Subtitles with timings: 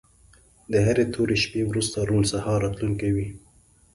[0.71, 3.27] د هرې تورې شپې وروسته روڼ سهار راتلونکی وي.